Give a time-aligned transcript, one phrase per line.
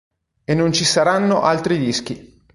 [0.45, 2.41] E non ci saranno altri dischi.